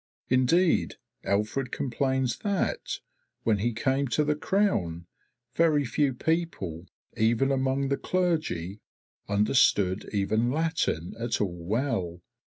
Indeed 0.29 0.95
Alfred 1.25 1.71
complains 1.71 2.39
that, 2.39 2.97
when 3.43 3.59
he 3.59 3.71
came 3.71 4.07
to 4.07 4.23
the 4.23 4.33
Crown, 4.33 5.05
very 5.53 5.85
few 5.85 6.15
people, 6.15 6.87
even 7.15 7.51
among 7.51 7.89
the 7.89 7.97
clergy, 7.97 8.81
understood 9.29 10.09
even 10.11 10.49
Latin 10.51 11.13
at 11.19 11.39
all 11.39 11.55
well. 11.67 12.23